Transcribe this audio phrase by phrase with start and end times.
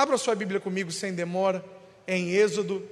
[0.00, 1.62] Abra sua Bíblia comigo sem demora,
[2.08, 2.88] em Êxodo,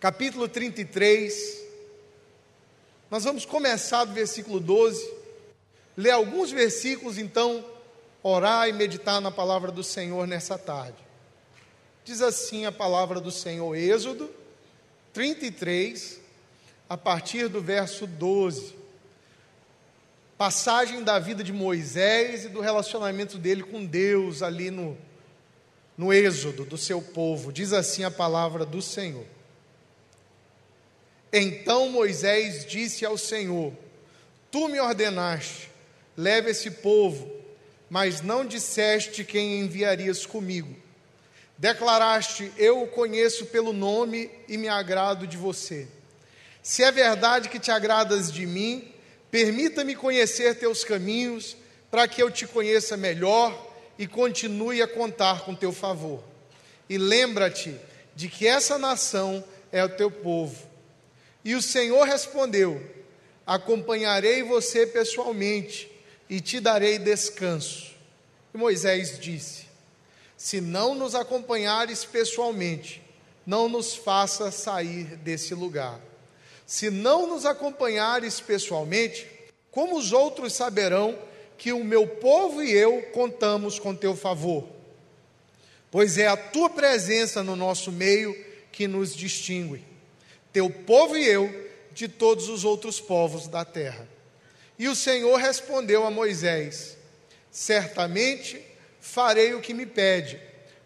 [0.00, 1.62] capítulo 33.
[3.08, 5.08] Nós vamos começar do versículo 12,
[5.96, 7.64] ler alguns versículos, então
[8.20, 10.98] orar e meditar na palavra do Senhor nessa tarde.
[12.04, 14.28] Diz assim a palavra do Senhor, Êxodo
[15.12, 16.18] 33,
[16.88, 18.74] a partir do verso 12.
[20.36, 24.98] Passagem da vida de Moisés e do relacionamento dele com Deus ali no
[26.00, 29.26] no êxodo do seu povo, diz assim a palavra do Senhor.
[31.30, 33.74] Então Moisés disse ao Senhor:
[34.50, 35.70] Tu me ordenaste,
[36.16, 37.30] leve esse povo,
[37.90, 40.74] mas não disseste quem enviarias comigo.
[41.58, 45.86] Declaraste: Eu o conheço pelo nome e me agrado de você.
[46.62, 48.90] Se é verdade que te agradas de mim,
[49.30, 51.58] permita-me conhecer teus caminhos,
[51.90, 53.69] para que eu te conheça melhor
[54.00, 56.24] e continue a contar com teu favor.
[56.88, 57.78] E lembra-te
[58.16, 60.66] de que essa nação é o teu povo.
[61.44, 62.82] E o Senhor respondeu:
[63.46, 65.92] Acompanharei você pessoalmente
[66.30, 67.94] e te darei descanso.
[68.54, 69.66] E Moisés disse:
[70.34, 73.02] Se não nos acompanhares pessoalmente,
[73.44, 76.00] não nos faça sair desse lugar.
[76.64, 79.28] Se não nos acompanhares pessoalmente,
[79.70, 81.18] como os outros saberão
[81.60, 84.66] que o meu povo e eu contamos com teu favor,
[85.90, 88.34] pois é a tua presença no nosso meio
[88.72, 89.84] que nos distingue,
[90.54, 94.08] teu povo e eu de todos os outros povos da terra.
[94.78, 96.96] E o Senhor respondeu a Moisés:
[97.50, 98.58] Certamente
[98.98, 100.40] farei o que me pede,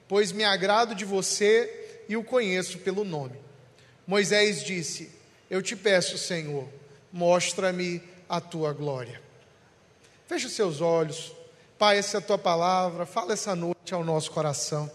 [0.08, 3.38] pois me agrado de você e o conheço pelo nome.
[4.04, 5.08] Moisés disse:
[5.48, 6.68] Eu te peço, Senhor,
[7.12, 9.23] mostra-me a tua glória.
[10.26, 11.32] Feche seus olhos.
[11.78, 13.04] Pai, essa é a tua palavra.
[13.04, 14.90] Fala essa noite ao nosso coração.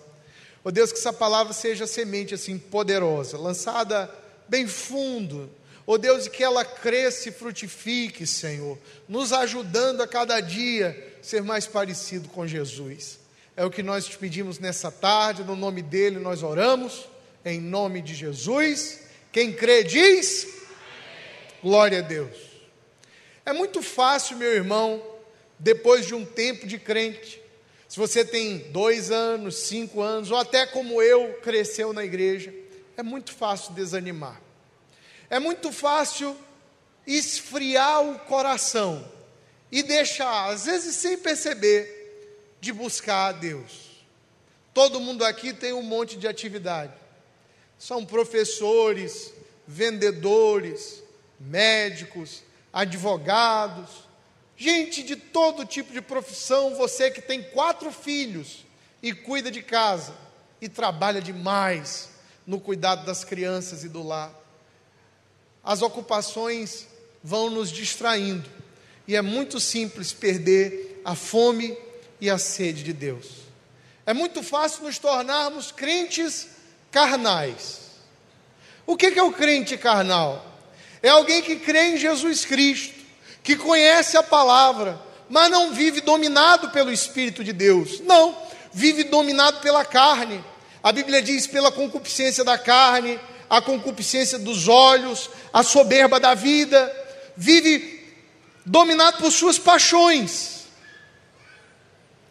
[0.64, 4.14] Oh Deus, que essa palavra seja semente assim poderosa, lançada
[4.48, 5.50] bem fundo.
[5.86, 11.66] Oh Deus, que ela cresça e frutifique, Senhor, nos ajudando a cada dia ser mais
[11.66, 13.20] parecido com Jesus.
[13.56, 17.08] É o que nós te pedimos nessa tarde, no nome dele nós oramos,
[17.46, 19.02] em nome de Jesus.
[19.32, 20.48] Quem crê diz:
[21.62, 22.36] Glória a Deus.
[23.46, 25.02] É muito fácil, meu irmão,
[25.60, 27.42] depois de um tempo de crente.
[27.88, 32.54] Se você tem dois anos, cinco anos, ou até como eu, cresceu na igreja,
[32.96, 34.42] é muito fácil desanimar.
[35.30, 36.36] É muito fácil
[37.06, 39.10] esfriar o coração
[39.72, 43.90] e deixar, às vezes sem perceber, de buscar a Deus.
[44.74, 46.94] Todo mundo aqui tem um monte de atividade.
[47.78, 49.34] São professores,
[49.68, 51.04] vendedores,
[51.40, 54.09] médicos, advogados,
[54.60, 58.66] gente de todo tipo de profissão, você que tem quatro filhos
[59.02, 60.14] e cuida de casa
[60.60, 62.10] e trabalha demais
[62.46, 64.34] no cuidado das crianças e do lar.
[65.64, 66.88] As ocupações
[67.24, 68.50] vão nos distraindo
[69.08, 71.78] e é muito simples perder a fome
[72.20, 73.28] e a sede de Deus.
[74.06, 76.48] É muito fácil nos tornarmos crentes
[76.92, 77.80] carnais.
[78.86, 80.46] O que é o crente carnal?
[81.02, 82.99] É alguém que crê em Jesus Cristo,
[83.44, 88.00] que conhece a palavra, mas não vive dominado pelo Espírito de Deus.
[88.02, 88.36] Não,
[88.74, 90.44] vive dominado pela carne.
[90.82, 96.92] A Bíblia diz pela concupiscência da carne, a concupiscência dos olhos, a soberba da vida.
[97.36, 98.00] Vive
[98.66, 100.60] dominado por suas paixões.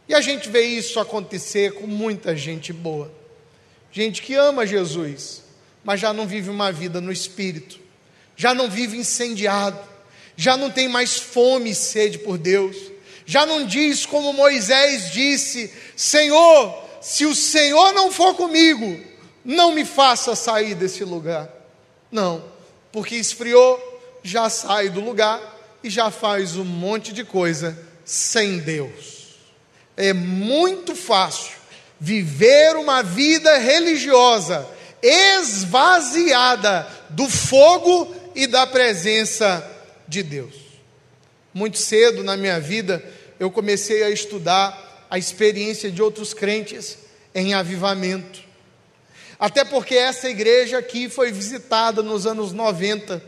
[0.09, 3.13] E a gente vê isso acontecer com muita gente boa.
[3.93, 5.43] Gente que ama Jesus,
[5.85, 7.79] mas já não vive uma vida no espírito,
[8.37, 9.79] já não vive incendiado,
[10.39, 12.77] já não tem mais fome e sede por Deus,
[13.27, 19.01] já não diz como Moisés disse: Senhor, se o Senhor não for comigo,
[19.45, 21.51] não me faça sair desse lugar.
[22.09, 22.45] Não,
[22.93, 25.41] porque esfriou, já sai do lugar
[25.83, 29.35] e já faz um monte de coisa sem Deus.
[29.97, 31.59] É muito fácil
[31.99, 34.65] viver uma vida religiosa
[35.03, 39.78] esvaziada do fogo e da presença
[40.09, 40.55] de Deus.
[41.53, 43.05] Muito cedo na minha vida,
[43.39, 46.99] eu comecei a estudar a experiência de outros crentes
[47.35, 48.41] em avivamento.
[49.39, 53.23] Até porque essa igreja aqui foi visitada nos anos 90,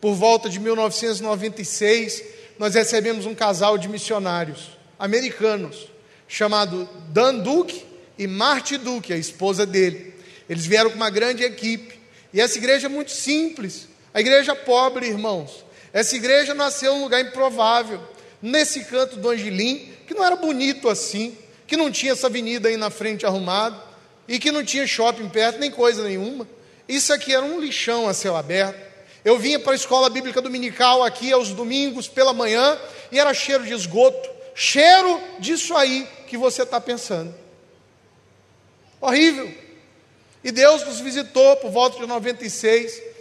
[0.00, 2.22] por volta de 1996,
[2.58, 5.88] nós recebemos um casal de missionários americanos,
[6.28, 7.84] chamado Dan Duke
[8.18, 10.14] e Marty Duke, a esposa dele.
[10.48, 11.98] Eles vieram com uma grande equipe.
[12.32, 15.65] E essa igreja é muito simples, a igreja pobre, irmãos.
[15.96, 17.98] Essa igreja nasceu em um lugar improvável,
[18.42, 21.34] nesse canto do Angelim, que não era bonito assim,
[21.66, 23.82] que não tinha essa avenida aí na frente arrumada
[24.28, 26.46] e que não tinha shopping perto, nem coisa nenhuma.
[26.86, 28.78] Isso aqui era um lixão a céu aberto.
[29.24, 32.78] Eu vinha para a escola bíblica dominical aqui aos domingos pela manhã
[33.10, 37.34] e era cheiro de esgoto, cheiro disso aí que você está pensando.
[39.00, 39.50] Horrível.
[40.44, 43.15] E Deus nos visitou por volta de 96.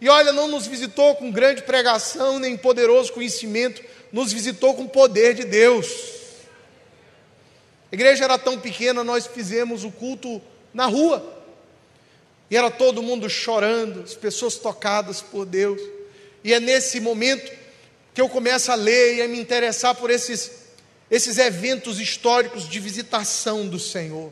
[0.00, 3.82] E olha, não nos visitou com grande pregação, nem poderoso conhecimento,
[4.12, 5.86] nos visitou com o poder de Deus.
[7.90, 10.40] A igreja era tão pequena, nós fizemos o culto
[10.74, 11.34] na rua.
[12.50, 15.80] E era todo mundo chorando, as pessoas tocadas por Deus.
[16.44, 17.50] E é nesse momento
[18.14, 20.50] que eu começo a ler e a me interessar por esses,
[21.10, 24.30] esses eventos históricos de visitação do Senhor.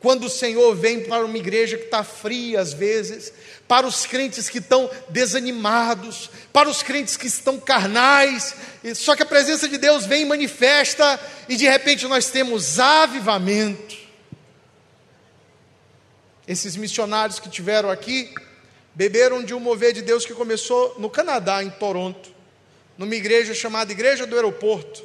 [0.00, 3.32] Quando o Senhor vem para uma igreja que está fria às vezes,
[3.66, 8.54] para os crentes que estão desanimados, para os crentes que estão carnais,
[8.94, 13.96] só que a presença de Deus vem e manifesta, e de repente nós temos avivamento.
[16.46, 18.32] Esses missionários que tiveram aqui
[18.94, 22.30] beberam de um mover de Deus que começou no Canadá, em Toronto,
[22.96, 25.04] numa igreja chamada Igreja do Aeroporto,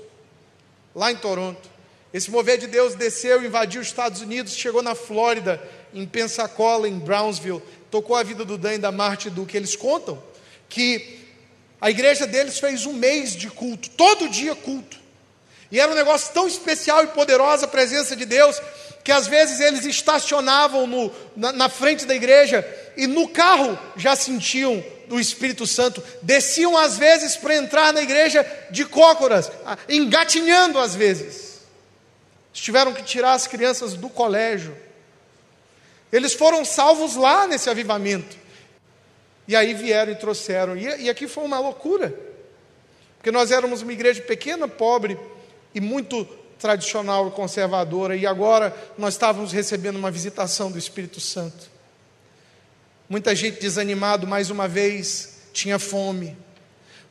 [0.95, 1.72] lá em Toronto.
[2.13, 5.61] Esse mover de Deus desceu, invadiu os Estados Unidos, chegou na Flórida,
[5.93, 10.21] em Pensacola, em Brownsville, tocou a vida do Dan e da Marte que Eles contam
[10.69, 11.19] que
[11.79, 14.97] a igreja deles fez um mês de culto, todo dia culto.
[15.71, 18.61] E era um negócio tão especial e poderosa a presença de Deus,
[19.03, 22.65] que às vezes eles estacionavam no, na, na frente da igreja
[22.95, 28.45] e no carro já sentiam do Espírito Santo, desciam às vezes para entrar na igreja
[28.71, 29.51] de cócoras,
[29.89, 31.52] engatinhando às vezes.
[32.53, 34.77] Tiveram que tirar as crianças do colégio.
[36.11, 38.37] Eles foram salvos lá nesse avivamento.
[39.47, 40.77] E aí vieram e trouxeram.
[40.77, 42.13] E, e aqui foi uma loucura.
[43.17, 45.17] Porque nós éramos uma igreja pequena, pobre
[45.73, 46.25] e muito
[46.59, 51.69] tradicional e conservadora, e agora nós estávamos recebendo uma visitação do Espírito Santo.
[53.09, 56.37] Muita gente desanimado mais uma vez tinha fome.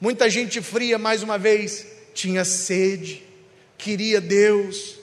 [0.01, 3.23] Muita gente fria mais uma vez tinha sede,
[3.77, 5.02] queria Deus.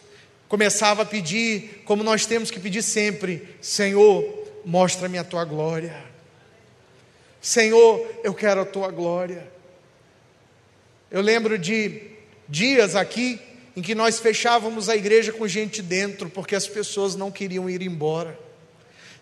[0.50, 4.26] Começava a pedir, como nós temos que pedir sempre: Senhor,
[4.66, 5.96] mostra-me a tua glória.
[7.40, 9.48] Senhor, eu quero a tua glória.
[11.12, 12.02] Eu lembro de
[12.48, 13.40] dias aqui
[13.78, 17.84] em que nós fechávamos a igreja com gente dentro, porque as pessoas não queriam ir
[17.84, 18.38] embora.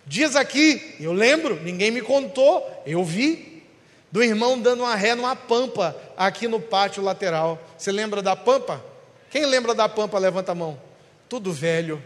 [0.06, 3.62] Dias aqui, eu lembro, ninguém me contou, eu vi,
[4.09, 7.62] do irmão dando uma ré numa pampa aqui no pátio lateral.
[7.77, 8.83] Você lembra da pampa?
[9.29, 10.87] Quem lembra da pampa, levanta a mão.
[11.29, 12.03] Tudo velho.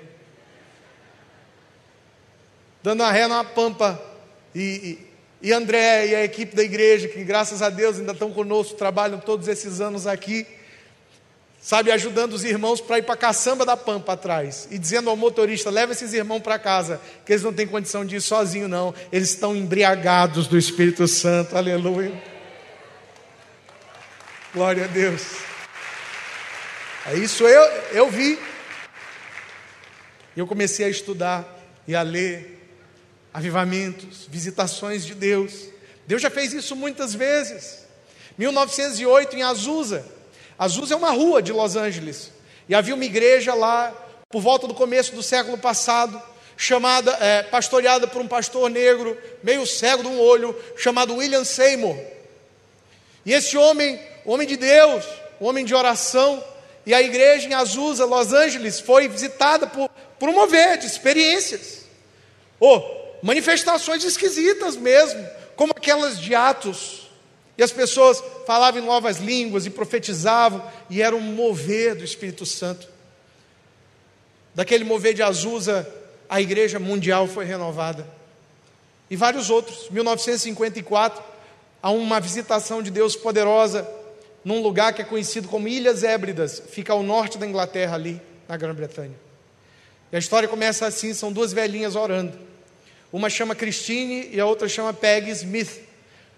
[2.84, 4.02] Dando uma ré numa pampa.
[4.54, 5.08] E,
[5.42, 8.76] e, e André e a equipe da igreja, que graças a Deus ainda estão conosco,
[8.76, 10.46] trabalham todos esses anos aqui
[11.62, 15.16] sabe, ajudando os irmãos para ir para a caçamba da pampa atrás e dizendo ao
[15.16, 18.94] motorista: leva esses irmãos para casa, que eles não têm condição de ir sozinho, não,
[19.12, 22.12] eles estão embriagados do Espírito Santo, aleluia.
[24.54, 25.22] Glória a Deus.
[27.06, 27.62] É isso eu,
[27.94, 28.38] eu vi.
[30.36, 31.46] Eu comecei a estudar
[31.88, 32.60] e a ler
[33.34, 35.68] avivamentos, visitações de Deus.
[36.08, 37.86] Deus já fez isso muitas vezes.
[38.38, 40.06] 1908 em Azusa,
[40.62, 42.32] Azusa é uma rua de Los Angeles.
[42.70, 43.92] E havia uma igreja lá,
[44.30, 46.22] por volta do começo do século passado,
[46.56, 51.98] chamada, é, pastoreada por um pastor negro, meio cego de um olho, chamado William Seymour.
[53.26, 55.04] E esse homem, homem de Deus,
[55.40, 56.44] homem de oração,
[56.86, 59.90] e a igreja em Azusa, Los Angeles, foi visitada por,
[60.22, 61.84] por um mover de experiências,
[62.60, 67.10] ou manifestações esquisitas mesmo, como aquelas de Atos,
[67.58, 72.46] e as pessoas falavam em novas línguas e profetizavam, e era um mover do Espírito
[72.46, 72.88] Santo.
[74.54, 75.92] Daquele mover de Azusa,
[76.30, 78.08] a igreja mundial foi renovada.
[79.10, 79.90] E vários outros.
[79.90, 81.20] 1954,
[81.82, 83.90] há uma visitação de Deus poderosa
[84.46, 88.56] num lugar que é conhecido como Ilhas Hébridas, fica ao norte da Inglaterra, ali, na
[88.56, 89.31] Grã-Bretanha.
[90.12, 92.38] E a história começa assim: são duas velhinhas orando.
[93.12, 95.82] Uma chama Christine e a outra chama Peggy Smith.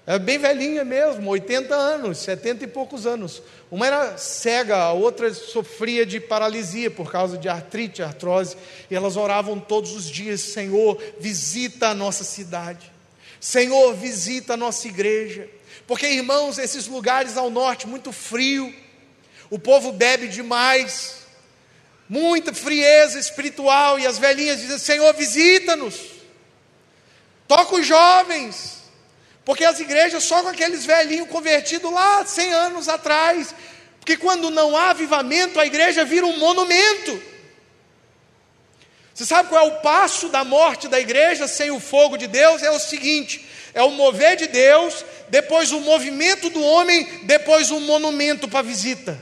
[0.05, 3.41] É bem velhinha mesmo, 80 anos, 70 e poucos anos.
[3.71, 8.57] Uma era cega, a outra sofria de paralisia por causa de artrite, artrose,
[8.91, 12.91] e elas oravam todos os dias: Senhor, visita a nossa cidade,
[13.39, 15.49] Senhor, visita a nossa igreja.
[15.87, 18.73] Porque, irmãos, esses lugares ao norte, muito frio,
[19.49, 21.22] o povo bebe demais,
[22.13, 25.95] muita frieza espiritual, e as velhinhas dizem: Senhor, visita-nos,
[27.47, 28.83] toca os jovens
[29.45, 33.53] porque as igrejas só com aqueles velhinhos convertidos lá 100 anos atrás.
[33.99, 37.21] Porque quando não há avivamento, a igreja vira um monumento.
[39.13, 42.63] Você sabe qual é o passo da morte da igreja sem o fogo de Deus?
[42.63, 47.79] É o seguinte: é o mover de Deus, depois o movimento do homem, depois o
[47.81, 49.21] monumento para visita.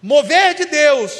[0.00, 1.12] Mover de Deus,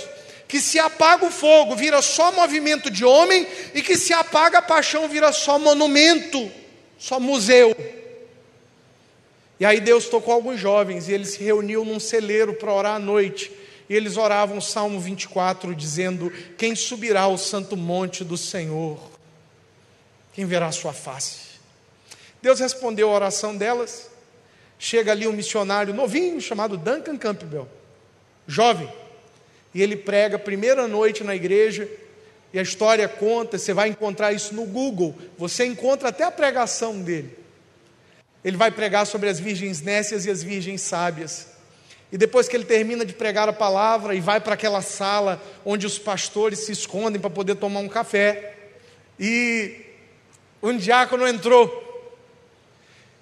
[0.49, 4.62] que se apaga o fogo vira só movimento de homem, e que se apaga a
[4.62, 6.50] paixão vira só monumento,
[6.99, 7.76] só museu.
[9.61, 12.99] E aí Deus tocou alguns jovens e eles se reuniam num celeiro para orar à
[12.99, 13.52] noite.
[13.88, 18.99] E eles oravam o Salmo 24, dizendo: Quem subirá ao santo monte do Senhor?
[20.33, 21.49] Quem verá a sua face?
[22.40, 24.09] Deus respondeu a oração delas.
[24.78, 27.69] Chega ali um missionário novinho chamado Duncan Campbell,
[28.47, 28.88] jovem,
[29.78, 31.88] e ele prega a primeira noite na igreja.
[32.52, 37.00] E a história conta, você vai encontrar isso no Google, você encontra até a pregação
[37.00, 37.38] dele.
[38.44, 41.47] Ele vai pregar sobre as virgens nécias e as virgens sábias.
[42.11, 45.87] E depois que ele termina de pregar a palavra e vai para aquela sala onde
[45.87, 48.56] os pastores se escondem para poder tomar um café,
[49.20, 49.80] e
[50.61, 51.85] um diácono entrou.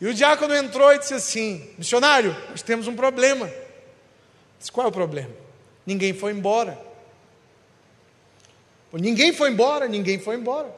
[0.00, 3.50] E o diácono entrou e disse assim: Missionário, nós temos um problema.
[4.58, 5.45] Disse, qual é o problema?
[5.86, 6.78] Ninguém foi embora.
[8.92, 10.74] Ninguém foi embora, ninguém foi embora.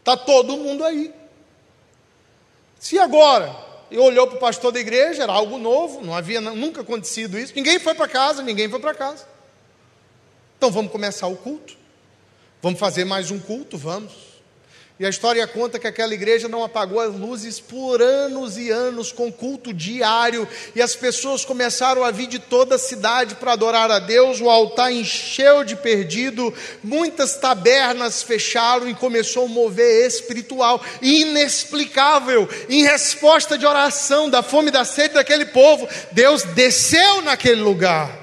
[0.00, 1.12] Está todo mundo aí.
[2.78, 3.54] Se agora
[3.90, 7.54] e olhou para o pastor da igreja, era algo novo, não havia nunca acontecido isso.
[7.54, 9.26] Ninguém foi para casa, ninguém foi para casa.
[10.56, 11.76] Então vamos começar o culto.
[12.60, 14.33] Vamos fazer mais um culto, vamos.
[14.96, 19.10] E a história conta que aquela igreja não apagou as luzes por anos e anos
[19.10, 23.90] com culto diário, e as pessoas começaram a vir de toda a cidade para adorar
[23.90, 24.40] a Deus.
[24.40, 32.48] O altar encheu de perdido, muitas tabernas fecharam e começou um mover espiritual inexplicável.
[32.68, 38.16] Em resposta de oração da fome e da sede daquele povo, Deus desceu naquele lugar.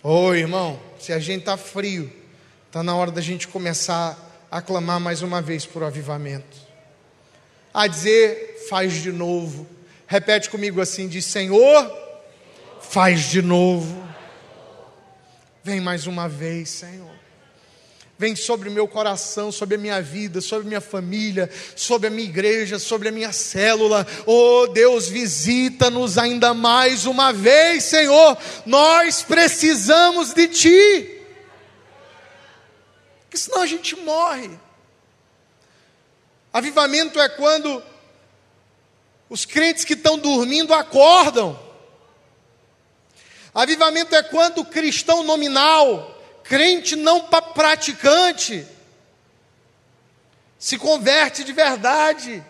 [0.00, 2.15] Ô oh, irmão, se a gente está frio,
[2.76, 6.58] Está na hora da gente começar a clamar mais uma vez por avivamento.
[7.72, 9.66] A dizer, faz de novo.
[10.06, 11.90] Repete comigo assim: diz, Senhor,
[12.82, 14.06] faz de novo.
[15.64, 17.16] Vem mais uma vez, Senhor.
[18.18, 22.10] Vem sobre o meu coração, sobre a minha vida, sobre a minha família, sobre a
[22.10, 24.06] minha igreja, sobre a minha célula.
[24.26, 28.36] Oh Deus, visita-nos ainda mais uma vez, Senhor.
[28.66, 31.15] Nós precisamos de Ti
[33.36, 34.50] porque senão a gente morre.
[36.52, 37.82] Avivamento é quando
[39.28, 41.58] os crentes que estão dormindo acordam.
[43.54, 48.66] Avivamento é quando o cristão nominal, crente não praticante,
[50.58, 52.42] se converte de verdade.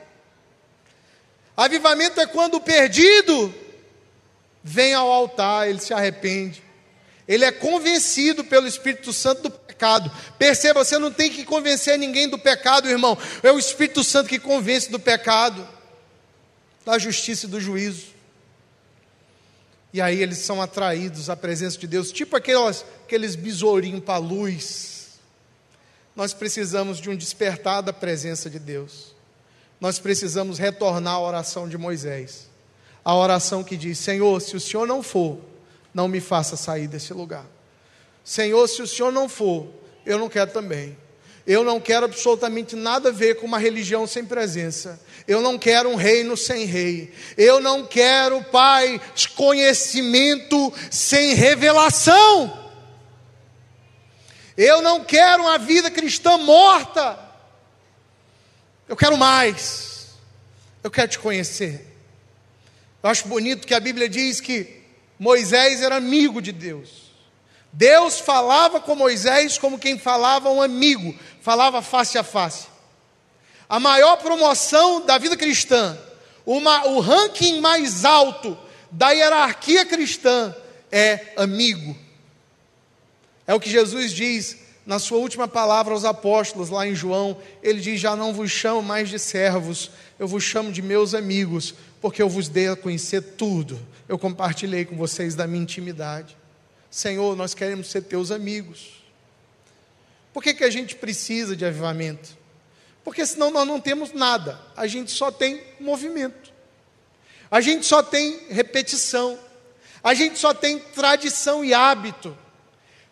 [1.57, 3.53] Avivamento é quando o perdido
[4.63, 6.63] vem ao altar, ele se arrepende.
[7.29, 10.11] Ele é convencido pelo Espírito Santo do pecado.
[10.39, 13.19] Perceba, você não tem que convencer ninguém do pecado, irmão.
[13.43, 15.67] É o Espírito Santo que convence do pecado,
[16.85, 18.15] da justiça e do juízo.
[19.93, 24.19] E aí eles são atraídos à presença de Deus, tipo aquelas, aqueles besourinhos para a
[24.19, 25.19] luz.
[26.15, 29.15] Nós precisamos de um despertar da presença de Deus.
[29.81, 32.49] Nós precisamos retornar à oração de Moisés.
[33.05, 35.39] A oração que diz: Senhor, se o Senhor não for,
[35.97, 37.47] não me faça sair desse lugar.
[38.23, 39.67] Senhor, se o Senhor não for,
[40.05, 40.95] eu não quero também.
[41.47, 45.01] Eu não quero absolutamente nada a ver com uma religião sem presença.
[45.27, 47.15] Eu não quero um reino sem rei.
[47.35, 49.01] Eu não quero, Pai,
[49.35, 52.71] conhecimento sem revelação.
[54.55, 57.19] Eu não quero uma vida cristã morta.
[58.87, 60.09] Eu quero mais.
[60.85, 61.87] Eu quero te conhecer.
[63.03, 64.85] Eu acho bonito que a Bíblia diz que
[65.19, 67.07] Moisés era amigo de Deus.
[67.73, 72.67] Deus falava com Moisés como quem falava um amigo, falava face a face.
[73.69, 75.99] A maior promoção da vida cristã,
[76.45, 78.57] uma, o ranking mais alto
[78.91, 80.55] da hierarquia cristã
[80.91, 81.97] é amigo.
[83.47, 84.57] É o que Jesus diz
[84.87, 87.37] na sua última palavra aos apóstolos, lá em João.
[87.63, 91.75] Ele diz: Já não vos chamo mais de servos, eu vos chamo de meus amigos,
[92.01, 93.79] porque eu vos dei a conhecer tudo.
[94.09, 96.37] Eu compartilhei com vocês da minha intimidade.
[96.91, 99.05] Senhor, nós queremos ser teus amigos.
[100.33, 102.37] Por que, que a gente precisa de avivamento?
[103.03, 106.53] Porque senão nós não temos nada, a gente só tem movimento,
[107.49, 109.39] a gente só tem repetição,
[110.03, 112.37] a gente só tem tradição e hábito.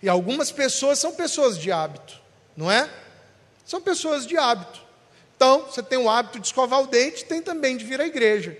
[0.02, 2.20] E algumas pessoas são pessoas de hábito,
[2.56, 2.90] não é?
[3.64, 4.82] São pessoas de hábito.
[5.36, 8.56] Então, você tem o hábito de escovar o dente, tem também de vir à igreja.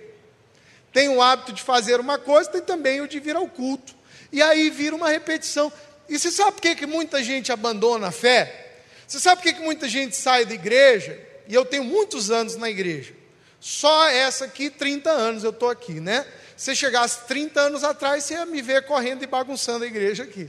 [0.95, 3.93] Tem o hábito de fazer uma coisa, tem também o de vir ao culto.
[4.31, 5.71] E aí vira uma repetição.
[6.09, 8.77] E você sabe por que, que muita gente abandona a fé?
[9.05, 11.21] Você sabe por que, que muita gente sai da igreja?
[11.49, 13.13] E eu tenho muitos anos na igreja.
[13.59, 16.25] Só essa aqui, 30 anos eu estou aqui, né?
[16.57, 20.49] Se chegasse 30 anos atrás, você ia me ver correndo e bagunçando a igreja aqui.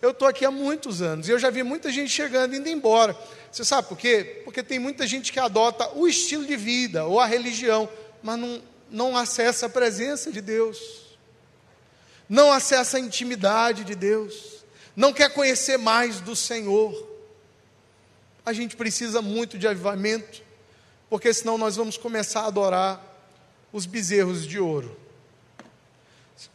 [0.00, 2.68] Eu estou aqui há muitos anos e eu já vi muita gente chegando e indo
[2.70, 3.14] embora.
[3.50, 4.40] Você sabe por quê?
[4.42, 7.86] Porque tem muita gente que adota o estilo de vida ou a religião,
[8.22, 10.78] mas não, não acessa a presença de Deus,
[12.28, 17.10] não acessa a intimidade de Deus, não quer conhecer mais do Senhor.
[18.44, 20.42] A gente precisa muito de avivamento,
[21.08, 23.02] porque senão nós vamos começar a adorar
[23.72, 24.96] os bezerros de ouro.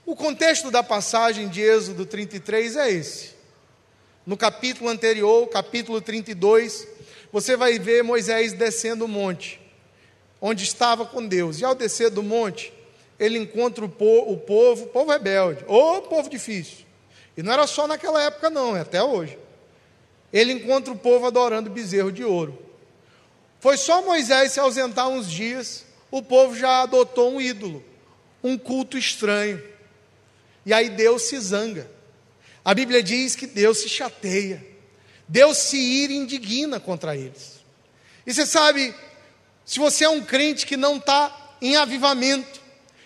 [0.06, 3.32] O contexto da passagem de Êxodo 33 é esse.
[4.25, 6.88] No capítulo anterior, capítulo 32,
[7.32, 9.60] você vai ver Moisés descendo o monte,
[10.41, 11.60] onde estava com Deus.
[11.60, 12.74] E ao descer do monte,
[13.20, 16.86] ele encontra o povo, o povo, povo rebelde, ou povo difícil.
[17.36, 19.38] E não era só naquela época, não, é até hoje.
[20.32, 22.58] Ele encontra o povo adorando bezerro de ouro.
[23.60, 27.84] Foi só Moisés se ausentar uns dias, o povo já adotou um ídolo,
[28.44, 29.62] um culto estranho.
[30.65, 31.89] E aí Deus se zanga.
[32.63, 34.65] A Bíblia diz que Deus se chateia,
[35.27, 37.58] Deus se ira e indigna contra eles.
[38.25, 38.94] E você sabe,
[39.68, 42.60] se você é um crente que não está em avivamento,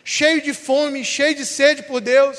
[0.05, 2.37] cheio de fome, cheio de sede por Deus,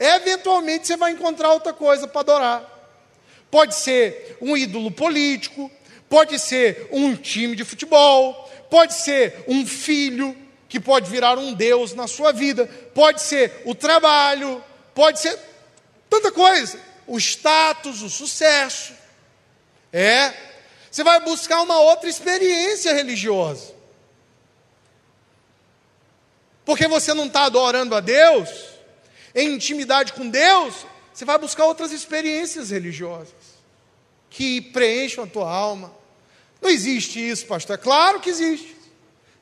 [0.00, 2.94] eventualmente você vai encontrar outra coisa para adorar.
[3.50, 5.70] Pode ser um ídolo político,
[6.08, 10.34] pode ser um time de futebol, pode ser um filho
[10.70, 15.38] que pode virar um Deus na sua vida, pode ser o trabalho, pode ser
[16.08, 16.80] Tanta coisa.
[17.06, 18.92] O status, o sucesso.
[19.92, 20.32] É.
[20.90, 23.74] Você vai buscar uma outra experiência religiosa.
[26.64, 28.48] Porque você não está adorando a Deus,
[29.34, 33.32] em intimidade com Deus, você vai buscar outras experiências religiosas
[34.30, 35.92] que preencham a tua alma.
[36.60, 37.74] Não existe isso, pastor.
[37.74, 38.76] É claro que existe.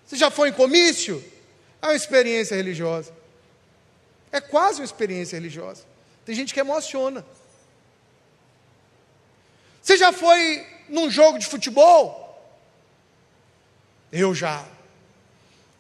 [0.07, 1.23] Você já foi em comício?
[1.83, 3.13] É uma experiência religiosa.
[4.31, 5.85] É quase uma experiência religiosa.
[6.25, 7.25] Tem gente que emociona.
[9.83, 12.25] Você já foi num jogo de futebol?
[14.13, 14.65] Eu já.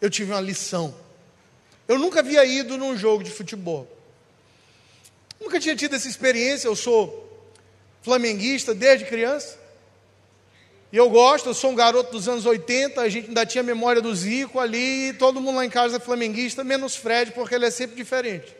[0.00, 0.94] Eu tive uma lição.
[1.88, 3.88] Eu nunca havia ido num jogo de futebol.
[5.40, 6.68] Nunca tinha tido essa experiência.
[6.68, 7.26] Eu sou
[8.02, 9.58] flamenguista desde criança.
[10.92, 14.00] E eu gosto, eu sou um garoto dos anos 80, a gente ainda tinha memória
[14.00, 17.70] do Zico ali, todo mundo lá em casa é flamenguista, menos Fred, porque ele é
[17.70, 18.56] sempre diferente.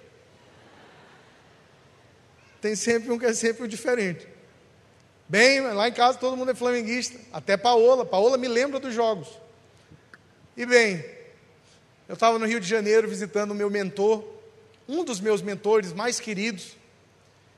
[2.61, 4.27] Tem sempre um que é sempre diferente.
[5.29, 8.07] Bem, lá em casa todo mundo é flamenguista, até Paola.
[8.07, 9.27] Paola me lembra dos jogos.
[10.57, 11.05] E bem,
[12.09, 14.25] eu estava no Rio de Janeiro visitando o meu mentor,
[14.89, 16.77] um dos meus mentores mais queridos,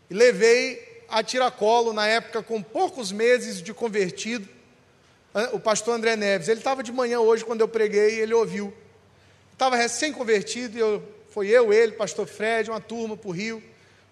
[0.09, 4.49] e levei a tiracolo, na época com poucos meses de convertido,
[5.53, 6.49] o pastor André Neves.
[6.49, 8.73] Ele estava de manhã hoje, quando eu preguei, ele ouviu.
[9.53, 13.63] Estava recém-convertido, e eu, foi eu, ele, pastor Fred, uma turma para o Rio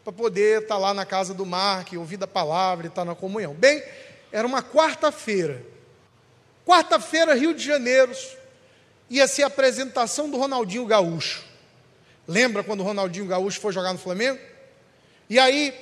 [0.07, 3.05] para poder estar tá lá na casa do Mark, ouvir a palavra e estar tá
[3.07, 3.53] na comunhão.
[3.53, 3.83] Bem,
[4.31, 5.61] era uma quarta-feira.
[6.65, 8.13] Quarta-feira, Rio de Janeiro,
[9.11, 11.45] ia ser a apresentação do Ronaldinho Gaúcho.
[12.25, 14.39] Lembra quando o Ronaldinho Gaúcho foi jogar no Flamengo?
[15.29, 15.75] E aí,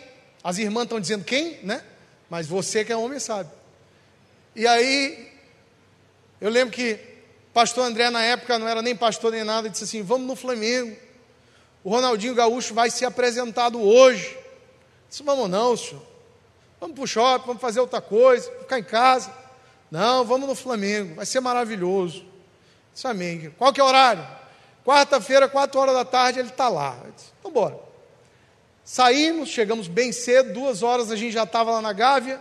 [0.43, 1.85] as irmãs estão dizendo quem, né?
[2.31, 3.51] Mas você que é homem sabe.
[4.57, 5.31] E aí,
[6.41, 6.99] eu lembro que
[7.53, 10.97] pastor André, na época, não era nem pastor nem nada, disse assim: vamos no Flamengo.
[11.85, 14.39] O Ronaldinho Gaúcho vai ser apresentado hoje.
[15.07, 16.03] Disse, vamos não, senhor.
[16.81, 19.31] Vamos para o shopping, vamos fazer outra coisa, ficar em casa.
[19.91, 22.25] Não, vamos no Flamengo, vai ser maravilhoso.
[22.93, 23.55] Disse, amém.
[23.59, 24.27] Qual que é o horário?
[24.83, 26.97] Quarta-feira, quatro horas da tarde, ele está lá.
[27.15, 27.79] disse, vamos embora.
[28.83, 32.41] Saímos, chegamos bem cedo, duas horas a gente já estava lá na Gávea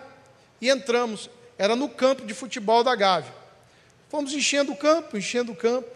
[0.61, 1.29] e entramos.
[1.57, 3.33] Era no campo de futebol da Gávea.
[4.07, 5.89] Fomos enchendo o campo, enchendo o campo.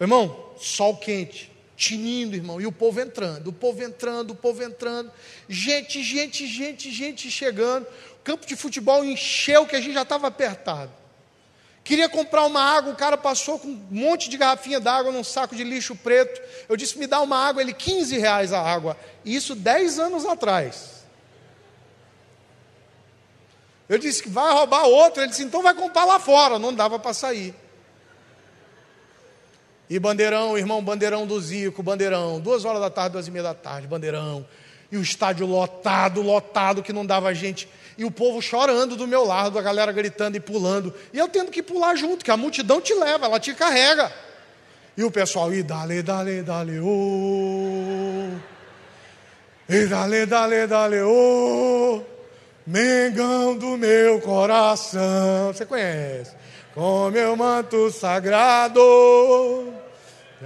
[0.00, 1.49] Irmão, sol quente
[1.80, 5.10] tinindo, irmão, e o povo entrando, o povo entrando, o povo entrando,
[5.48, 7.86] gente, gente, gente, gente chegando.
[8.16, 10.92] O campo de futebol encheu que a gente já estava apertado.
[11.82, 15.56] Queria comprar uma água, o cara passou com um monte de garrafinha d'água num saco
[15.56, 16.38] de lixo preto.
[16.68, 18.94] Eu disse, me dá uma água, ele 15 reais a água.
[19.24, 21.00] Isso 10 anos atrás.
[23.88, 25.22] Eu disse que vai roubar outro.
[25.22, 26.58] Ele disse, então vai comprar lá fora.
[26.58, 27.54] Não dava para sair.
[29.90, 33.54] E Bandeirão, irmão, Bandeirão do Zico, Bandeirão, duas horas da tarde, duas e meia da
[33.54, 34.46] tarde, Bandeirão.
[34.92, 37.68] E o estádio lotado, lotado, que não dava gente.
[37.98, 40.94] E o povo chorando do meu lado, a galera gritando e pulando.
[41.12, 44.12] E eu tendo que pular junto, que a multidão te leva, ela te carrega.
[44.96, 48.28] E o pessoal, e dale, dale, dale, oh.
[49.68, 52.00] E dale, dale, dale, oh.
[52.64, 55.52] Mengão do meu coração.
[55.52, 56.32] Você conhece?
[56.74, 58.80] Com meu manto sagrado,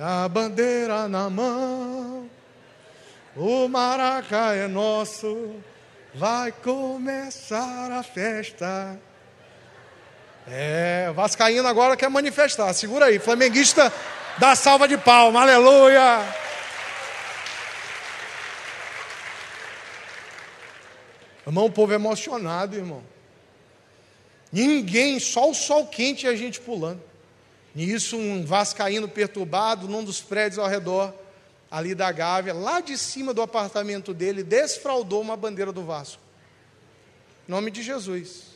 [0.00, 2.28] a bandeira na mão,
[3.36, 5.54] o maraca é nosso,
[6.14, 8.98] vai começar a festa.
[10.46, 13.92] É, Vascaíno agora quer manifestar, segura aí, flamenguista
[14.38, 16.22] dá salva de palma, aleluia.
[21.46, 23.02] Irmão, o povo é emocionado, irmão.
[24.50, 27.13] Ninguém, só o sol quente e a gente pulando.
[27.74, 31.12] Nisso, um vascaíno perturbado, num dos prédios ao redor,
[31.70, 36.22] ali da Gávea, lá de cima do apartamento dele, desfraudou uma bandeira do Vasco.
[37.48, 38.54] Nome de Jesus.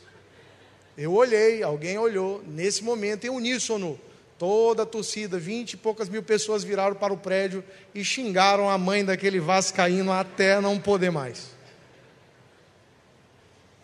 [0.97, 3.99] Eu olhei, alguém olhou, nesse momento, em uníssono,
[4.37, 7.61] toda a torcida, vinte e poucas mil pessoas viraram para o prédio
[7.93, 11.47] e xingaram a mãe daquele vascaíno até não poder mais.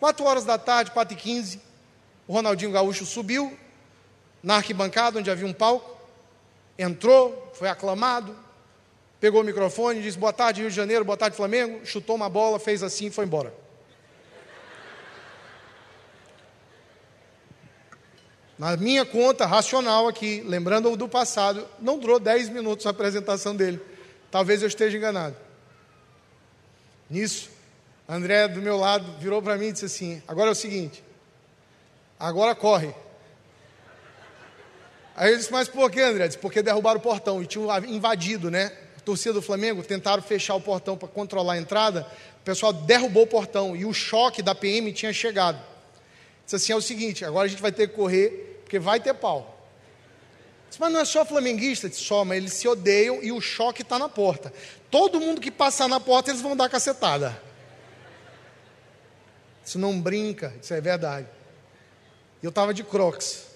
[0.00, 1.60] Quatro horas da tarde, quatro e quinze,
[2.26, 3.56] o Ronaldinho Gaúcho subiu
[4.46, 5.98] na arquibancada, onde havia um palco,
[6.78, 8.32] entrou, foi aclamado,
[9.18, 11.84] pegou o microfone, disse: Boa tarde, Rio de Janeiro, boa tarde, Flamengo.
[11.84, 13.52] Chutou uma bola, fez assim e foi embora.
[18.56, 23.80] Na minha conta racional aqui, lembrando do passado, não durou 10 minutos a apresentação dele.
[24.30, 25.34] Talvez eu esteja enganado.
[27.10, 27.50] Nisso,
[28.08, 31.02] André, do meu lado, virou para mim e disse assim: agora é o seguinte,
[32.16, 32.94] agora corre.
[35.16, 36.26] Aí eu disse, mas por que, André?
[36.26, 38.70] Disse, porque derrubaram o portão e tinham invadido, né?
[38.98, 42.06] A torcida do Flamengo tentaram fechar o portão para controlar a entrada.
[42.38, 45.58] O pessoal derrubou o portão e o choque da PM tinha chegado.
[46.44, 49.14] Disse assim: é o seguinte, agora a gente vai ter que correr, porque vai ter
[49.14, 49.56] pau.
[50.68, 53.80] Disse, mas não é só flamenguista, disse, só, mas eles se odeiam e o choque
[53.80, 54.52] está na porta.
[54.90, 57.40] Todo mundo que passar na porta, eles vão dar cacetada.
[59.64, 61.26] Isso não brinca, isso é verdade.
[62.42, 63.55] E eu estava de crocs.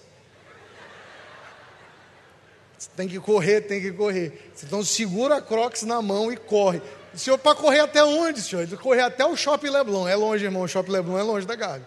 [2.96, 4.52] Tem que correr, tem que correr.
[4.62, 6.80] Então segura a crocs na mão e corre.
[7.12, 8.66] O senhor, para correr até onde, senhor?
[8.78, 10.08] Correr até o Shopping Leblon.
[10.08, 11.86] É longe, irmão, o Shopping Leblon é longe da Gávea.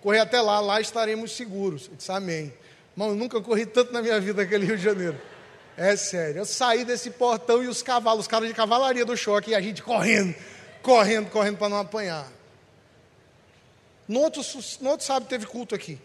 [0.00, 1.88] Correr até lá, lá estaremos seguros.
[1.88, 2.52] Eu disse, amém.
[2.92, 5.20] Irmão, eu nunca corri tanto na minha vida naquele Rio de Janeiro.
[5.76, 6.38] É sério.
[6.38, 9.60] Eu saí desse portão e os cavalos, os caras de cavalaria do choque, e a
[9.60, 10.34] gente correndo,
[10.82, 12.26] correndo, correndo para não apanhar.
[14.08, 14.42] No outro,
[14.80, 15.98] no outro sábado teve culto aqui.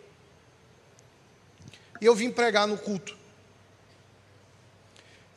[1.99, 3.16] E eu vim pregar no culto.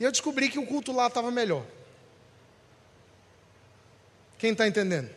[0.00, 1.62] E eu descobri que o culto lá estava melhor.
[4.38, 5.10] Quem está entendendo?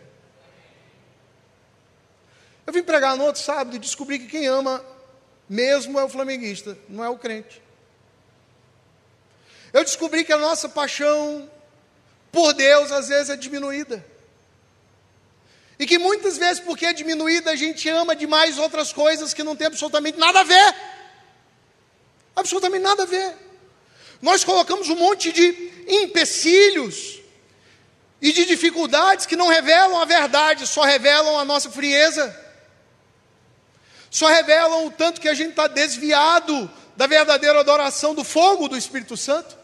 [2.68, 4.86] Eu vim pregar no outro sábado e descobri que quem ama
[5.48, 7.62] mesmo é o flamenguista, não é o crente.
[9.72, 11.50] Eu descobri que a nossa paixão
[12.30, 14.06] por Deus às vezes é diminuída.
[15.80, 19.56] E que muitas vezes, porque é diminuída, a gente ama demais outras coisas que não
[19.56, 20.76] tem absolutamente nada a ver.
[22.36, 23.53] Absolutamente nada a ver.
[24.24, 25.50] Nós colocamos um monte de
[25.86, 27.20] empecilhos
[28.22, 32.34] e de dificuldades que não revelam a verdade, só revelam a nossa frieza.
[34.10, 38.78] Só revelam o tanto que a gente está desviado da verdadeira adoração do fogo do
[38.78, 39.58] Espírito Santo.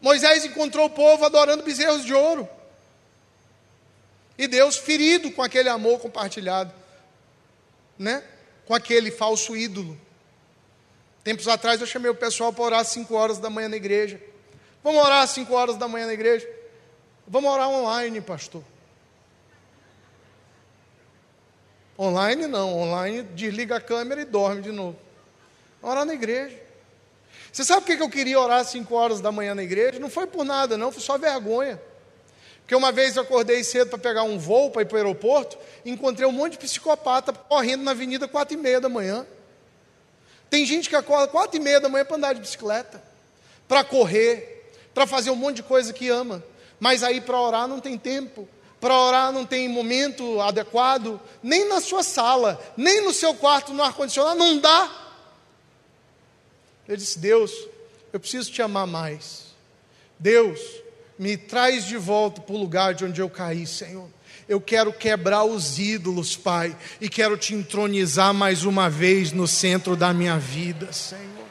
[0.00, 2.48] Moisés encontrou o povo adorando bezerros de ouro.
[4.38, 6.72] E Deus ferido com aquele amor compartilhado,
[7.98, 8.24] né?
[8.64, 10.00] Com aquele falso ídolo.
[11.28, 14.18] Tempos atrás eu chamei o pessoal para orar às 5 horas da manhã na igreja.
[14.82, 16.48] Vamos orar às 5 horas da manhã na igreja?
[17.26, 18.64] Vamos orar online, pastor.
[21.98, 24.98] Online não, online desliga a câmera e dorme de novo.
[25.82, 26.58] Orar na igreja.
[27.52, 29.98] Você sabe por que eu queria orar às 5 horas da manhã na igreja?
[29.98, 31.78] Não foi por nada, não, foi só vergonha.
[32.60, 35.58] Porque uma vez eu acordei cedo para pegar um voo para ir para o aeroporto,
[35.84, 39.26] encontrei um monte de psicopata correndo na avenida quatro e meia da manhã.
[40.50, 43.02] Tem gente que acorda quatro e meia da manhã para andar de bicicleta,
[43.66, 46.42] para correr, para fazer um monte de coisa que ama.
[46.80, 48.48] Mas aí para orar não tem tempo,
[48.80, 53.82] para orar não tem momento adequado, nem na sua sala, nem no seu quarto no
[53.82, 55.06] ar-condicionado, não dá.
[56.86, 57.52] Eu disse: Deus,
[58.12, 59.48] eu preciso te amar mais.
[60.18, 60.60] Deus,
[61.18, 64.08] me traz de volta para o lugar de onde eu caí, Senhor.
[64.48, 69.94] Eu quero quebrar os ídolos, Pai, e quero te entronizar mais uma vez no centro
[69.94, 71.46] da minha vida, Senhor.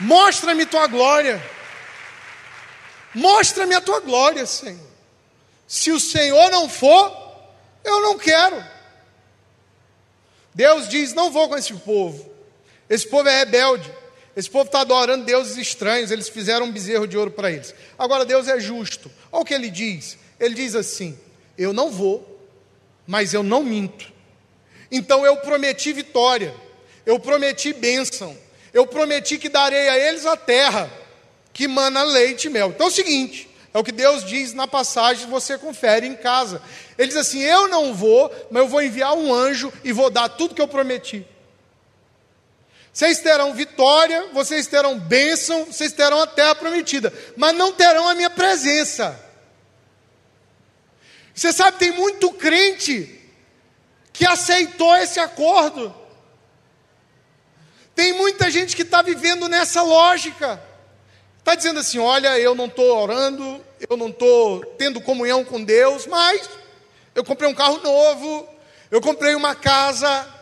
[0.00, 1.42] Mostra-me tua glória.
[3.14, 4.90] Mostra-me a tua glória, Senhor.
[5.66, 7.14] Se o Senhor não for,
[7.84, 8.64] eu não quero.
[10.54, 12.30] Deus diz: não vou com esse povo.
[12.88, 13.92] Esse povo é rebelde.
[14.36, 17.74] Esse povo está adorando deuses estranhos, eles fizeram um bezerro de ouro para eles.
[17.98, 19.10] Agora, Deus é justo.
[19.32, 21.18] Olha o que ele diz: Ele diz assim:
[21.56, 22.38] Eu não vou,
[23.06, 24.12] mas eu não minto.
[24.92, 26.54] Então eu prometi vitória,
[27.06, 28.36] eu prometi bênção,
[28.74, 30.90] eu prometi que darei a eles a terra
[31.52, 32.68] que mana leite e mel.
[32.68, 36.60] Então é o seguinte: é o que Deus diz na passagem, você confere em casa.
[36.98, 40.28] Ele diz assim: Eu não vou, mas eu vou enviar um anjo e vou dar
[40.28, 41.26] tudo que eu prometi.
[42.96, 48.14] Vocês terão vitória, vocês terão bênção, vocês terão a terra prometida, mas não terão a
[48.14, 49.20] minha presença.
[51.34, 53.20] Você sabe, tem muito crente
[54.14, 55.94] que aceitou esse acordo.
[57.94, 60.58] Tem muita gente que está vivendo nessa lógica.
[61.38, 66.06] Está dizendo assim: olha, eu não estou orando, eu não estou tendo comunhão com Deus,
[66.06, 66.48] mas
[67.14, 68.48] eu comprei um carro novo,
[68.90, 70.35] eu comprei uma casa,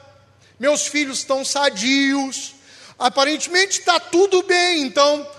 [0.64, 2.54] meus filhos estão sadios,
[2.98, 5.30] aparentemente está tudo bem, então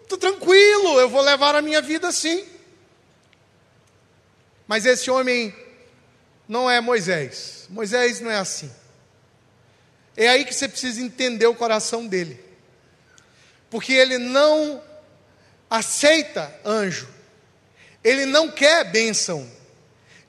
[0.00, 2.46] estou tranquilo, eu vou levar a minha vida assim.
[4.64, 5.52] Mas esse homem
[6.48, 7.66] não é Moisés.
[7.68, 8.70] Moisés não é assim.
[10.16, 12.38] É aí que você precisa entender o coração dele.
[13.68, 14.80] Porque ele não
[15.68, 17.08] aceita anjo.
[18.04, 19.50] Ele não quer bênção.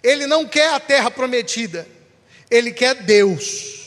[0.02, 1.88] Ele não quer a terra prometida.
[2.50, 3.85] Ele quer Deus.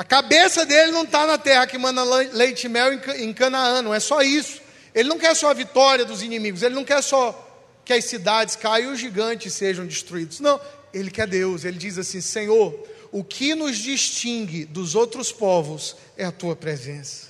[0.00, 3.92] A cabeça dele não está na terra que manda leite e mel em Canaã, não
[3.92, 4.62] é só isso.
[4.94, 8.56] Ele não quer só a vitória dos inimigos, ele não quer só que as cidades
[8.56, 10.40] caiam e os gigantes sejam destruídos.
[10.40, 10.58] Não,
[10.94, 11.66] ele quer Deus.
[11.66, 17.26] Ele diz assim: Senhor, o que nos distingue dos outros povos é a tua presença.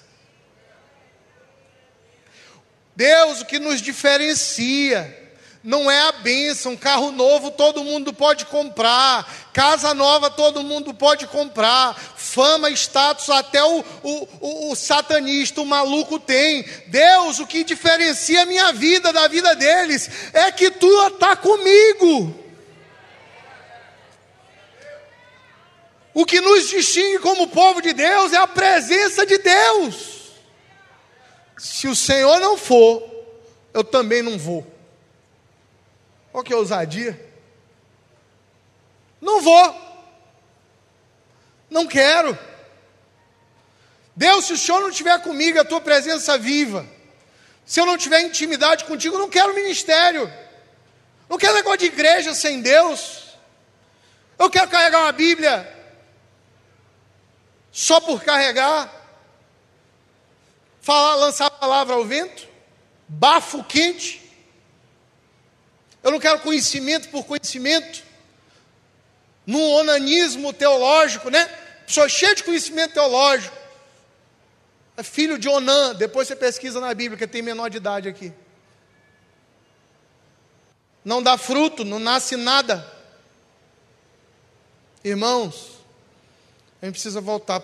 [2.95, 5.30] Deus, o que nos diferencia
[5.62, 11.27] não é a bênção, carro novo todo mundo pode comprar, casa nova todo mundo pode
[11.27, 16.64] comprar, fama, status, até o, o, o, o satanista, o maluco tem.
[16.87, 22.35] Deus, o que diferencia a minha vida da vida deles é que tu está comigo.
[26.14, 30.33] O que nos distingue como povo de Deus é a presença de Deus.
[31.59, 33.03] Se o Senhor não for,
[33.75, 34.80] eu também não vou.
[36.33, 37.29] Olha que ousadia.
[39.21, 39.90] Não vou.
[41.69, 42.38] Não quero.
[44.14, 46.87] Deus, se o Senhor não estiver comigo, a tua presença viva.
[47.64, 50.31] Se eu não tiver intimidade contigo, não quero ministério.
[51.29, 53.37] Não quero negócio de igreja sem Deus.
[54.38, 55.81] Eu quero carregar uma Bíblia
[57.71, 58.93] só por carregar.
[60.81, 62.49] Falar, lançar a palavra ao vento.
[63.07, 64.20] Bafo quente.
[66.03, 68.03] Eu não quero conhecimento por conhecimento,
[69.47, 71.45] num onanismo teológico, né?
[71.87, 73.57] Pessoa cheia de conhecimento teológico.
[74.97, 78.33] É filho de Onã, depois você pesquisa na Bíblia, que tem menor de idade aqui.
[81.05, 82.87] Não dá fruto, não nasce nada.
[85.03, 85.79] Irmãos,
[86.81, 87.63] a gente precisa voltar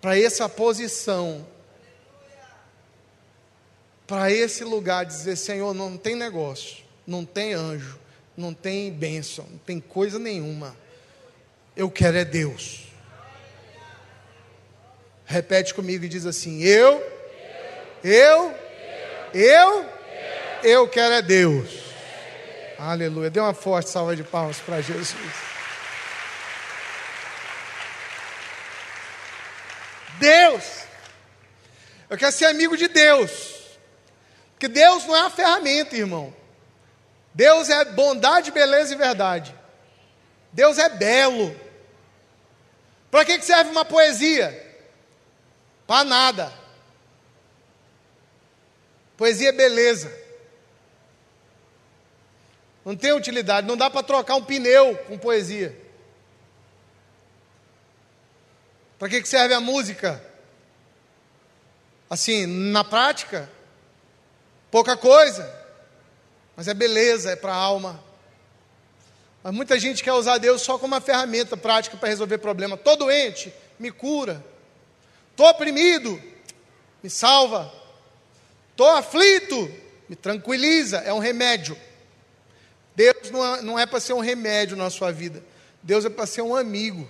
[0.00, 1.46] para essa posição
[4.06, 7.98] para esse lugar, dizer: Senhor, não tem negócio não tem anjo,
[8.36, 10.76] não tem bênção, não tem coisa nenhuma.
[11.74, 12.82] Eu quero é Deus.
[15.24, 17.02] Repete comigo e diz assim: Eu,
[18.04, 18.54] eu,
[19.32, 19.86] eu,
[20.62, 21.70] eu quero é Deus.
[22.78, 23.30] Aleluia.
[23.30, 25.16] Dê uma forte salva de palmas para Jesus.
[30.18, 30.64] Deus.
[32.10, 33.78] Eu quero ser amigo de Deus.
[34.52, 36.34] Porque Deus não é uma ferramenta, irmão.
[37.38, 39.54] Deus é bondade, beleza e verdade.
[40.52, 41.54] Deus é belo.
[43.12, 44.76] Para que serve uma poesia?
[45.86, 46.52] Para nada.
[49.16, 50.12] Poesia é beleza.
[52.84, 53.68] Não tem utilidade.
[53.68, 55.80] Não dá para trocar um pneu com poesia.
[58.98, 60.20] Para que serve a música?
[62.10, 63.48] Assim, na prática,
[64.72, 65.67] pouca coisa
[66.58, 68.02] mas é beleza, é para a alma.
[69.44, 72.74] Mas muita gente quer usar Deus só como uma ferramenta prática para resolver problema.
[72.74, 74.44] Estou doente, me cura.
[75.30, 76.20] Estou oprimido,
[77.00, 77.72] me salva.
[78.72, 79.72] Estou aflito,
[80.08, 81.78] me tranquiliza, é um remédio.
[82.96, 85.40] Deus não é, não é para ser um remédio na sua vida.
[85.80, 87.08] Deus é para ser um amigo.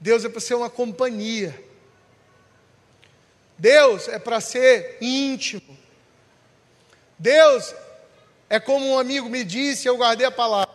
[0.00, 1.67] Deus é para ser uma companhia.
[3.58, 5.76] Deus é para ser íntimo.
[7.18, 7.74] Deus
[8.48, 10.68] é como um amigo me disse, eu guardei a palavra.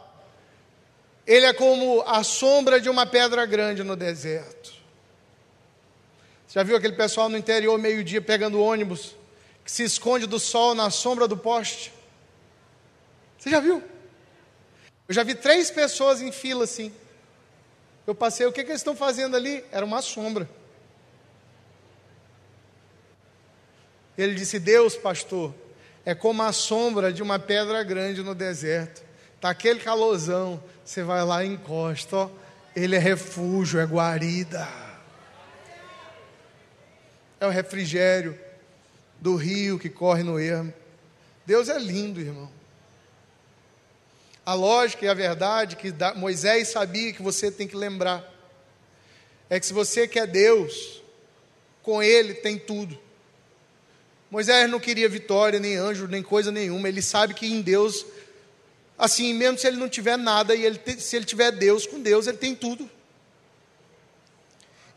[1.25, 4.73] Ele é como a sombra de uma pedra grande no deserto.
[6.49, 9.15] Já viu aquele pessoal no interior, meio-dia, pegando ônibus,
[9.63, 11.93] que se esconde do sol na sombra do poste?
[13.39, 13.81] Você já viu?
[15.07, 16.93] Eu já vi três pessoas em fila assim.
[18.05, 19.63] Eu passei, o que, que eles estão fazendo ali?
[19.71, 20.47] Era uma sombra.
[24.17, 25.53] Ele disse: Deus, pastor,
[26.05, 29.03] é como a sombra de uma pedra grande no deserto.
[29.35, 32.29] Está aquele calorzão, você vai lá e encosta, ó.
[32.75, 34.67] Ele é refúgio, é guarida.
[37.39, 38.39] É o refrigério
[39.19, 40.73] do rio que corre no ermo.
[41.45, 42.49] Deus é lindo, irmão.
[44.45, 48.29] A lógica e a verdade que Moisés sabia que você tem que lembrar
[49.49, 51.01] é que se você quer Deus,
[51.81, 52.99] com Ele tem tudo.
[54.33, 56.89] Moisés não queria vitória, nem anjo, nem coisa nenhuma.
[56.89, 58.03] Ele sabe que em Deus,
[58.97, 62.25] assim, mesmo se ele não tiver nada, e ele, se ele tiver Deus, com Deus
[62.25, 62.89] ele tem tudo.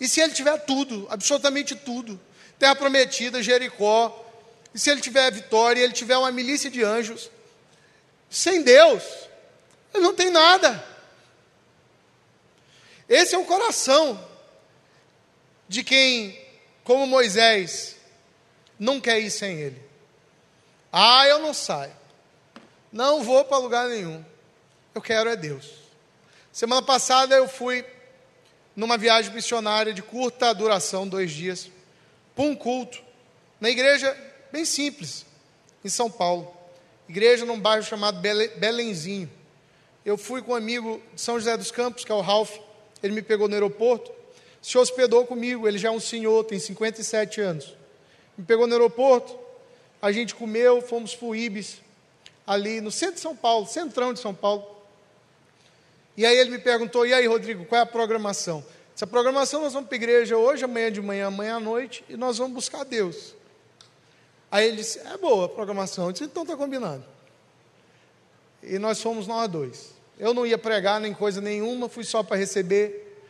[0.01, 2.18] E se ele tiver tudo, absolutamente tudo,
[2.59, 4.25] terra prometida, Jericó,
[4.72, 7.31] e se ele tiver vitória, ele tiver uma milícia de anjos,
[8.31, 9.03] sem Deus,
[9.92, 10.83] ele não tem nada.
[13.07, 14.18] Esse é o coração
[15.68, 16.42] de quem,
[16.85, 17.96] como Moisés,
[18.79, 19.83] não quer ir sem ele.
[20.93, 21.93] Ah, eu não saio.
[22.93, 24.25] Não vou para lugar nenhum.
[24.95, 25.71] Eu quero é Deus.
[26.53, 27.85] Semana passada eu fui
[28.75, 31.71] numa viagem missionária de curta duração, dois dias,
[32.35, 33.03] para um culto,
[33.61, 34.15] na igreja
[34.53, 35.25] bem simples,
[35.85, 36.55] em São Paulo.
[37.09, 38.21] Igreja num bairro chamado
[38.57, 39.31] Belenzinho.
[40.05, 42.57] Eu fui com um amigo de São José dos Campos, que é o Ralph,
[43.03, 44.12] ele me pegou no aeroporto,
[44.61, 47.77] se hospedou comigo, ele já é um senhor, tem 57 anos
[48.37, 49.38] me pegou no aeroporto,
[50.01, 51.81] a gente comeu, fomos para o Ibis,
[52.46, 54.77] ali no centro de São Paulo, centrão de São Paulo.
[56.16, 58.64] E aí ele me perguntou, e aí Rodrigo, qual é a programação?
[58.94, 62.16] Essa programação nós vamos para a igreja hoje, amanhã de manhã, amanhã à noite, e
[62.16, 63.35] nós vamos buscar Deus.
[64.51, 66.07] Aí ele disse, é boa a programação.
[66.07, 67.05] Eu disse, então está combinado.
[68.62, 69.90] E nós fomos nós dois.
[70.18, 73.20] Eu não ia pregar nem coisa nenhuma, fui só para receber.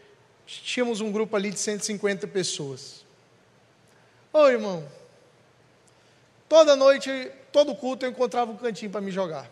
[0.47, 3.06] Tínhamos um grupo ali de 150 pessoas.
[4.37, 4.87] Ô irmão,
[6.47, 9.51] toda noite, todo culto eu encontrava um cantinho para me jogar.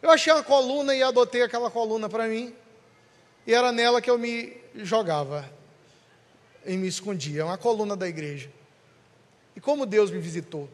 [0.00, 2.56] Eu achei uma coluna e adotei aquela coluna para mim,
[3.46, 5.46] e era nela que eu me jogava
[6.64, 8.50] e me escondia, uma coluna da igreja.
[9.54, 10.66] E como Deus me visitou.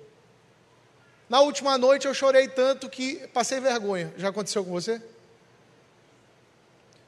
[1.28, 4.14] Na última noite eu chorei tanto que passei vergonha.
[4.16, 5.02] Já aconteceu com você?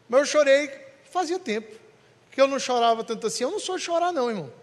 [0.08, 0.72] Mas eu chorei
[1.04, 1.72] fazia tempo.
[2.32, 3.44] Que eu não chorava tanto assim.
[3.44, 4.57] Eu não sou de chorar, não, irmão.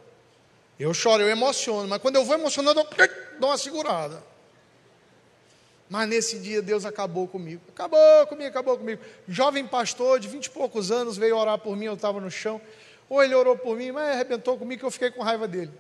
[0.80, 3.10] Eu choro, eu emociono, mas quando eu vou emocionando, eu
[3.40, 4.22] dou uma segurada.
[5.90, 7.62] Mas nesse dia Deus acabou comigo.
[7.70, 9.02] Acabou comigo, acabou comigo.
[9.28, 12.60] Jovem pastor de vinte e poucos anos veio orar por mim, eu estava no chão.
[13.08, 15.72] Ou ele orou por mim, mas arrebentou comigo que eu fiquei com raiva dele.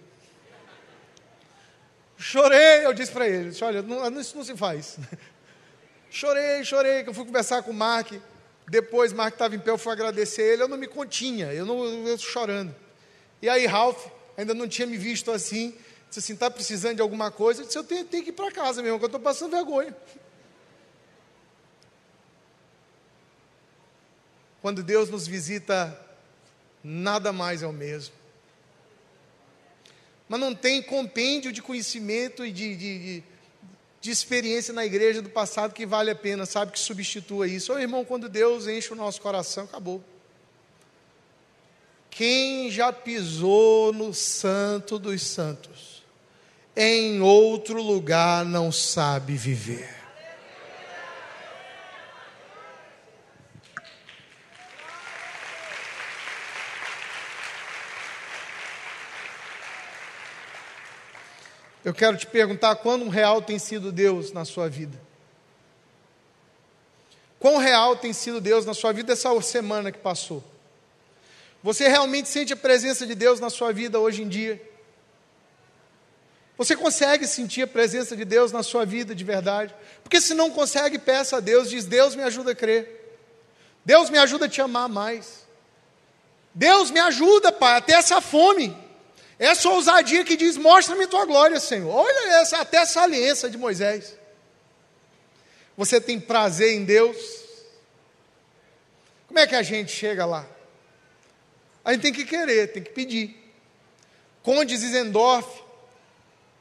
[2.18, 4.98] Chorei, eu disse para ele, olha, não, isso não se faz.
[6.10, 8.14] chorei, chorei, que eu fui conversar com o Mark.
[8.68, 12.18] Depois, Mark estava em pé, eu fui agradecer ele, eu não me continha, eu não
[12.18, 12.74] chorando.
[13.42, 15.74] E aí, Ralph, ainda não tinha me visto assim.
[16.08, 17.62] Disse assim: está precisando de alguma coisa?
[17.62, 19.96] Eu disse: eu tenho, tenho que ir para casa mesmo, que eu estou passando vergonha.
[24.62, 26.00] Quando Deus nos visita,
[26.84, 28.16] nada mais é o mesmo.
[30.28, 33.24] Mas não tem compêndio de conhecimento e de, de, de,
[34.02, 37.74] de experiência na igreja do passado que vale a pena, sabe, que substitua isso.
[37.74, 40.04] Ô irmão, quando Deus enche o nosso coração, acabou.
[42.16, 46.02] Quem já pisou no Santo dos Santos,
[46.74, 49.94] em outro lugar não sabe viver.
[61.84, 64.98] Eu quero te perguntar quando real tem sido Deus na sua vida.
[67.38, 70.55] Quão real tem sido Deus na sua vida essa semana que passou?
[71.66, 74.62] Você realmente sente a presença de Deus na sua vida hoje em dia?
[76.56, 79.74] Você consegue sentir a presença de Deus na sua vida de verdade?
[80.04, 83.18] Porque se não consegue, peça a Deus, diz: Deus me ajuda a crer.
[83.84, 85.44] Deus me ajuda a te amar mais.
[86.54, 88.78] Deus me ajuda, Pai, até essa fome.
[89.40, 91.90] Essa ousadia que diz: Mostra-me tua glória, Senhor.
[91.90, 94.16] Olha essa, até essa aliança de Moisés.
[95.76, 97.18] Você tem prazer em Deus?
[99.26, 100.48] Como é que a gente chega lá?
[101.86, 103.40] A gente tem que querer, tem que pedir.
[104.42, 105.48] Conde Zizendorf,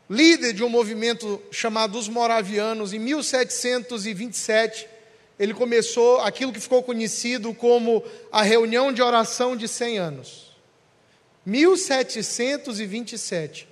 [0.08, 4.86] líder de um movimento chamado Os Moravianos, em 1727,
[5.38, 10.52] ele começou aquilo que ficou conhecido como a reunião de oração de 100 anos.
[11.46, 13.66] 1727,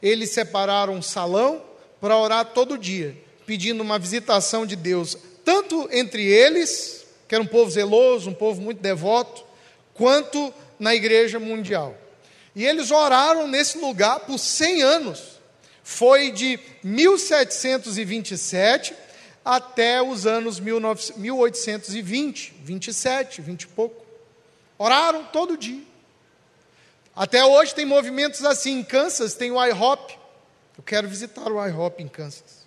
[0.00, 1.64] eles separaram um salão
[2.00, 7.46] para orar todo dia, pedindo uma visitação de Deus, tanto entre eles, que era um
[7.46, 9.44] povo zeloso, um povo muito devoto,
[9.94, 10.52] quanto
[10.82, 11.96] na igreja mundial.
[12.56, 15.40] E eles oraram nesse lugar por 100 anos.
[15.84, 18.92] Foi de 1727
[19.44, 24.04] até os anos 1820, 27, 20 e pouco.
[24.76, 25.84] Oraram todo dia.
[27.14, 28.80] Até hoje tem movimentos assim.
[28.80, 30.18] Em Kansas tem o IHOP.
[30.76, 32.62] Eu quero visitar o IHOP em Kansas.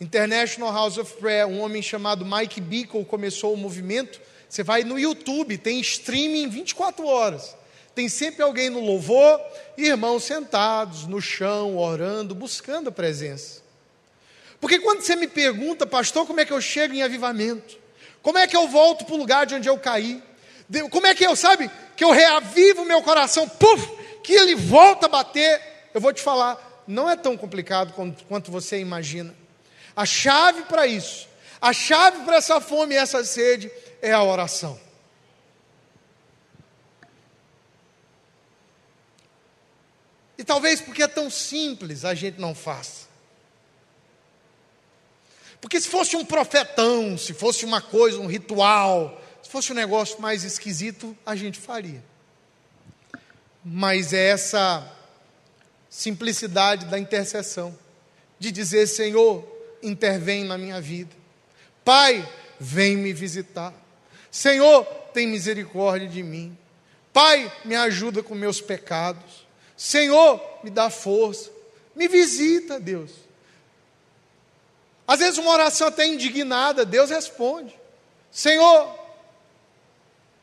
[0.00, 4.18] International House of Prayer, um homem chamado Mike Bickle começou o movimento.
[4.50, 7.56] Você vai no YouTube, tem streaming 24 horas.
[7.94, 9.40] Tem sempre alguém no louvor,
[9.78, 13.62] irmãos sentados no chão, orando, buscando a presença.
[14.60, 17.78] Porque quando você me pergunta, pastor, como é que eu chego em avivamento?
[18.22, 20.20] Como é que eu volto para o lugar de onde eu caí?
[20.90, 23.88] Como é que eu, sabe, que eu reavivo meu coração, puf,
[24.24, 25.60] que ele volta a bater?
[25.94, 27.94] Eu vou te falar, não é tão complicado
[28.28, 29.32] quanto você imagina.
[29.94, 31.28] A chave para isso,
[31.60, 33.70] a chave para essa fome e essa sede
[34.02, 34.78] é a oração.
[40.38, 43.08] E talvez porque é tão simples a gente não faça.
[45.60, 50.20] Porque se fosse um profetão, se fosse uma coisa, um ritual, se fosse um negócio
[50.20, 52.02] mais esquisito, a gente faria.
[53.62, 54.90] Mas é essa
[55.90, 57.78] simplicidade da intercessão,
[58.38, 59.46] de dizer: Senhor,
[59.82, 61.14] intervém na minha vida.
[61.84, 62.26] Pai,
[62.58, 63.74] vem me visitar.
[64.30, 66.56] Senhor, tem misericórdia de mim.
[67.12, 69.46] Pai, me ajuda com meus pecados.
[69.76, 71.50] Senhor, me dá força.
[71.94, 73.10] Me visita, Deus.
[75.06, 77.74] Às vezes uma oração até indignada, Deus responde:
[78.30, 78.96] Senhor,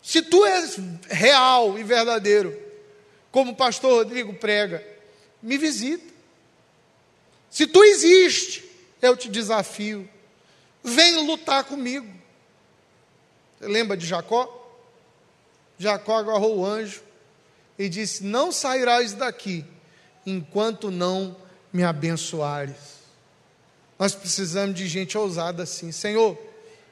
[0.02, 0.78] se tu és
[1.08, 2.58] real e verdadeiro,
[3.32, 4.86] como o pastor Rodrigo prega,
[5.42, 6.14] me visita.
[7.50, 8.70] Se tu existe,
[9.02, 10.10] eu te desafio,
[10.84, 12.17] vem lutar comigo.
[13.60, 14.54] Lembra de Jacó?
[15.78, 17.02] Jacó agarrou o anjo
[17.78, 19.66] e disse: Não sairás daqui
[20.26, 21.36] enquanto não
[21.72, 22.98] me abençoares.
[23.98, 25.92] Nós precisamos de gente ousada assim.
[25.92, 26.38] Senhor,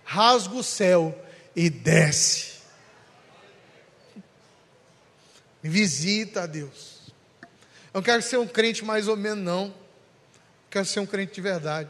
[0.03, 1.17] rasga o céu
[1.55, 2.55] e desce.
[5.61, 7.11] Visita, Deus.
[7.93, 9.65] Eu quero ser um crente mais ou menos, não.
[9.65, 9.73] Eu
[10.69, 11.89] quero ser um crente de verdade.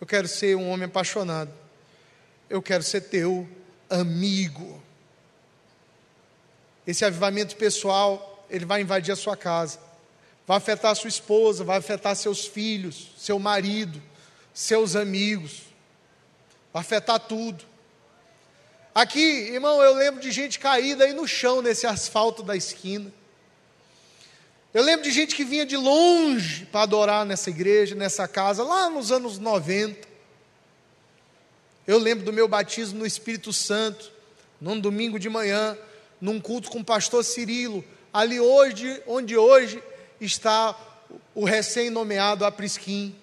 [0.00, 1.52] Eu quero ser um homem apaixonado.
[2.48, 3.48] Eu quero ser teu
[3.94, 4.82] amigo.
[6.86, 9.78] Esse avivamento pessoal, ele vai invadir a sua casa
[10.46, 14.00] vai afetar sua esposa, vai afetar seus filhos, seu marido,
[14.52, 15.62] seus amigos,
[16.72, 17.64] vai afetar tudo.
[18.94, 23.12] Aqui, irmão, eu lembro de gente caída aí no chão, nesse asfalto da esquina.
[24.72, 28.90] Eu lembro de gente que vinha de longe para adorar nessa igreja, nessa casa, lá
[28.90, 30.13] nos anos 90.
[31.86, 34.10] Eu lembro do meu batismo no Espírito Santo,
[34.60, 35.76] num domingo de manhã,
[36.20, 39.82] num culto com o pastor Cirilo, ali hoje, onde hoje
[40.20, 40.78] está
[41.34, 43.14] o recém-nomeado Aprisquim.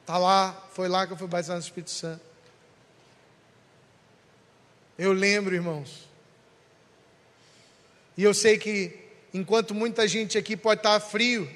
[0.00, 2.22] Está lá, foi lá que eu fui batizado no Espírito Santo.
[4.98, 6.08] Eu lembro, irmãos.
[8.16, 8.96] E eu sei que,
[9.32, 11.50] enquanto muita gente aqui pode estar frio,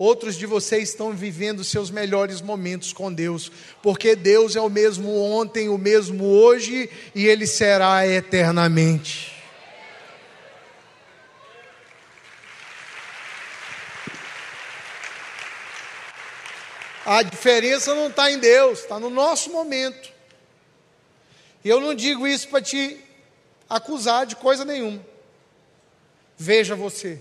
[0.00, 5.14] outros de vocês estão vivendo seus melhores momentos com Deus, porque Deus é o mesmo
[5.14, 9.38] ontem, o mesmo hoje e Ele será eternamente.
[17.04, 20.10] A diferença não está em Deus, está no nosso momento.
[21.62, 22.98] E eu não digo isso para te
[23.68, 25.04] acusar de coisa nenhuma.
[26.38, 27.18] Veja você.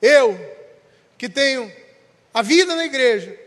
[0.00, 0.40] Eu,
[1.16, 1.72] que tenho
[2.32, 3.38] a vida na igreja,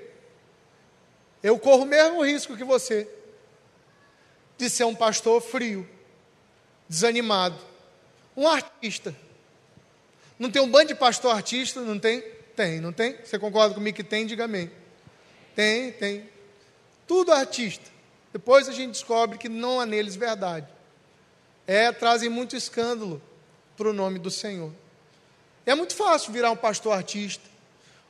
[1.41, 3.07] eu corro o mesmo risco que você
[4.57, 5.87] de ser um pastor frio,
[6.87, 7.57] desanimado,
[8.35, 9.15] um artista.
[10.37, 11.81] Não tem um bando de pastor artista?
[11.81, 12.21] Não tem?
[12.55, 13.17] Tem, não tem?
[13.23, 14.25] Você concorda comigo que tem?
[14.25, 14.69] Diga amém.
[15.55, 16.29] Tem, tem.
[17.07, 17.85] Tudo artista.
[18.31, 20.67] Depois a gente descobre que não há neles verdade.
[21.65, 23.21] É, trazem muito escândalo
[23.77, 24.73] para o nome do Senhor.
[25.65, 27.48] É muito fácil virar um pastor artista,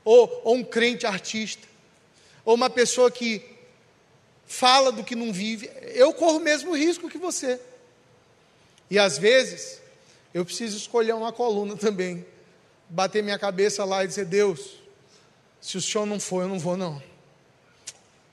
[0.04, 1.68] ou, ou um crente artista,
[2.44, 3.44] ou uma pessoa que
[4.46, 5.70] fala do que não vive.
[5.94, 7.60] Eu corro o mesmo risco que você.
[8.90, 9.80] E às vezes,
[10.34, 12.26] eu preciso escolher uma coluna também,
[12.90, 14.78] bater minha cabeça lá e dizer: Deus,
[15.62, 17.02] se o senhor não for, eu não vou, não.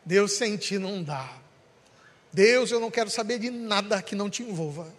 [0.04, 1.36] Deus sem ti não dá.
[2.32, 4.92] Deus, eu não quero saber de nada que não te envolva.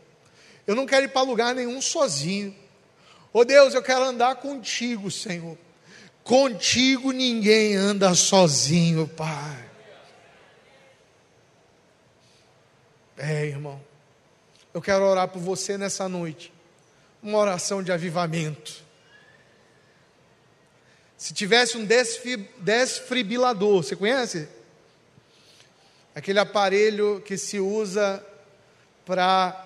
[0.65, 2.53] Eu não quero ir para lugar nenhum sozinho.
[3.31, 5.57] Ô oh Deus, eu quero andar contigo, Senhor.
[6.27, 9.65] Contigo ninguém anda sozinho, Pai.
[13.17, 13.81] É, irmão.
[14.73, 16.51] Eu quero orar por você nessa noite.
[17.23, 18.83] Uma oração de avivamento.
[21.17, 21.87] Se tivesse um
[22.57, 24.49] desfibrilador, você conhece?
[26.13, 28.21] Aquele aparelho que se usa
[29.05, 29.65] para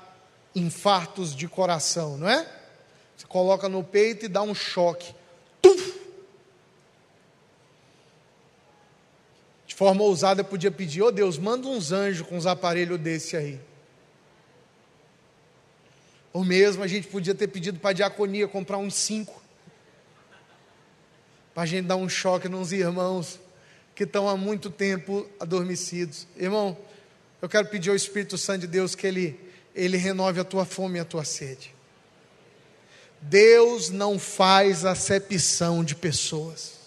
[0.53, 2.47] infartos de coração, não é?
[3.17, 5.15] Você coloca no peito e dá um choque.
[5.59, 6.00] Tum!
[9.81, 13.59] Forma ousada, podia pedir: oh Deus, manda uns anjos com uns aparelhos desse aí.
[16.31, 19.41] Ou mesmo a gente podia ter pedido para a diaconia comprar uns cinco.
[21.51, 23.39] Para a gente dar um choque nos irmãos
[23.95, 26.27] que estão há muito tempo adormecidos.
[26.37, 26.77] Irmão,
[27.41, 29.39] eu quero pedir ao Espírito Santo de Deus que Ele,
[29.73, 31.73] Ele renove a tua fome e a tua sede.
[33.19, 36.80] Deus não faz acepção de pessoas.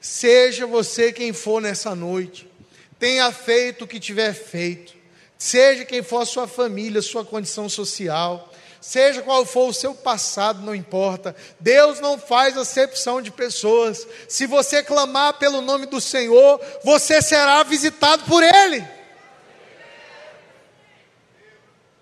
[0.00, 2.50] Seja você quem for nessa noite,
[2.98, 4.94] tenha feito o que tiver feito,
[5.36, 10.62] seja quem for a sua família, sua condição social, seja qual for o seu passado,
[10.62, 11.34] não importa.
[11.58, 14.06] Deus não faz acepção de pessoas.
[14.28, 18.84] Se você clamar pelo nome do Senhor, você será visitado por Ele.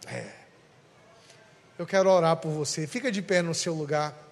[0.07, 0.26] É.
[1.78, 2.86] Eu quero orar por você.
[2.86, 4.25] Fica de pé no seu lugar.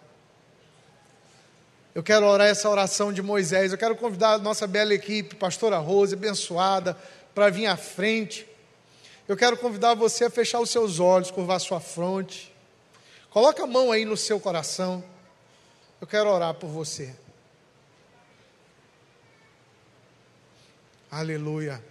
[1.94, 3.70] Eu quero orar essa oração de Moisés.
[3.70, 6.98] Eu quero convidar a nossa bela equipe, pastora Rose, abençoada,
[7.32, 8.48] para vir à frente.
[9.28, 12.52] Eu quero convidar você a fechar os seus olhos, curvar sua fronte.
[13.30, 15.04] Coloca a mão aí no seu coração.
[16.00, 17.14] Eu quero orar por você.
[21.08, 21.82] Aleluia.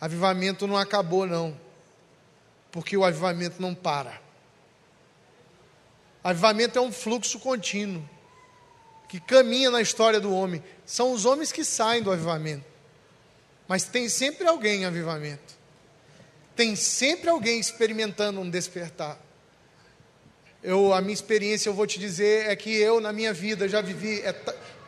[0.00, 1.56] Avivamento não acabou, não.
[2.72, 4.20] Porque o avivamento não para.
[6.22, 8.08] Avivamento é um fluxo contínuo
[9.08, 10.62] que caminha na história do homem.
[10.86, 12.64] São os homens que saem do avivamento.
[13.68, 15.54] Mas tem sempre alguém em avivamento.
[16.56, 19.18] Tem sempre alguém experimentando um despertar.
[20.62, 23.80] Eu, a minha experiência, eu vou te dizer, é que eu, na minha vida, já
[23.80, 24.34] vivi é,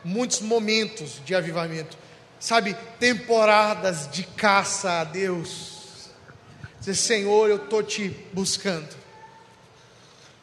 [0.03, 1.97] muitos momentos de avivamento.
[2.39, 6.09] Sabe, temporadas de caça a Deus.
[6.79, 9.04] Dizer, Senhor, eu estou te buscando.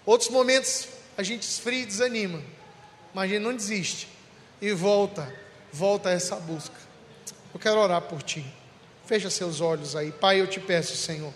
[0.04, 2.42] Outros momentos a gente esfria e desanima,
[3.14, 4.08] mas a gente não desiste
[4.60, 5.32] e volta,
[5.72, 6.74] volta a essa busca.
[7.52, 8.44] Eu quero orar por ti.
[9.06, 10.10] Fecha seus olhos aí.
[10.10, 11.32] Pai, eu te peço, Senhor,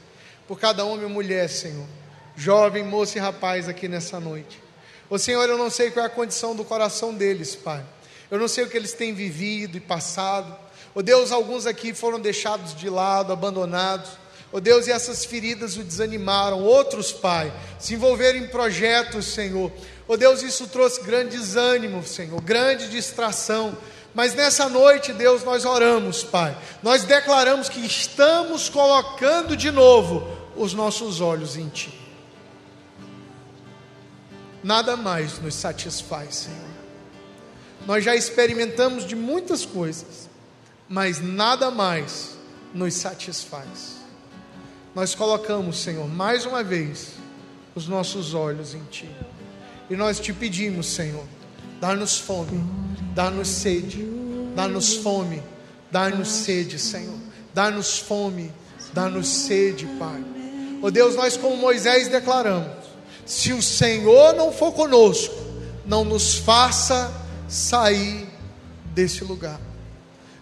[0.48, 1.86] por cada homem e mulher, Senhor,
[2.36, 4.62] jovem, moça e rapaz aqui nessa noite.
[5.08, 7.84] Ô Senhor, eu não sei qual é a condição do coração deles, Pai.
[8.30, 10.56] Eu não sei o que eles têm vivido e passado.
[10.94, 14.10] Ô Deus, alguns aqui foram deixados de lado, abandonados.
[14.56, 16.62] Oh Deus, e essas feridas o desanimaram.
[16.62, 19.70] Outros, Pai, se envolveram em projetos, Senhor.
[20.08, 23.76] Oh Deus, isso trouxe grande desânimo, Senhor, grande distração.
[24.14, 26.56] Mas nessa noite, Deus, nós oramos, Pai.
[26.82, 30.26] Nós declaramos que estamos colocando de novo
[30.56, 31.92] os nossos olhos em Ti.
[34.64, 36.70] Nada mais nos satisfaz, Senhor.
[37.84, 40.30] Nós já experimentamos de muitas coisas,
[40.88, 42.30] mas nada mais
[42.72, 43.95] nos satisfaz
[44.96, 47.08] nós colocamos, Senhor, mais uma vez,
[47.74, 49.06] os nossos olhos em Ti.
[49.90, 51.22] E nós te pedimos, Senhor,
[51.78, 52.64] dá-nos fome,
[53.14, 54.08] dá-nos sede,
[54.54, 55.42] dá-nos fome,
[55.92, 57.18] dá-nos sede, Senhor,
[57.52, 58.50] dá-nos fome,
[58.94, 60.24] dá-nos sede, Pai.
[60.82, 62.86] Ó oh Deus, nós como Moisés declaramos:
[63.26, 65.34] se o Senhor não for conosco,
[65.84, 67.12] não nos faça
[67.46, 68.26] sair
[68.94, 69.60] desse lugar.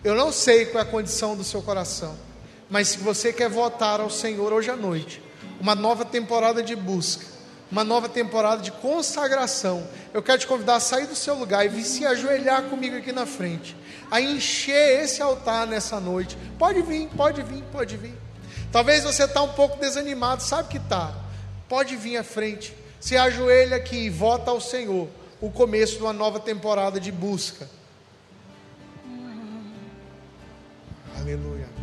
[0.04, 2.14] Eu não sei qual é a condição do seu coração.
[2.74, 5.22] Mas se você quer votar ao Senhor hoje à noite,
[5.60, 7.24] uma nova temporada de busca,
[7.70, 11.68] uma nova temporada de consagração, eu quero te convidar a sair do seu lugar e
[11.68, 13.76] vir se ajoelhar comigo aqui na frente,
[14.10, 16.36] a encher esse altar nessa noite.
[16.58, 18.14] Pode vir, pode vir, pode vir.
[18.72, 21.14] Talvez você está um pouco desanimado, sabe que está.
[21.68, 25.08] Pode vir à frente, se ajoelha aqui e vota ao Senhor
[25.40, 27.68] o começo de uma nova temporada de busca.
[31.16, 31.73] Aleluia.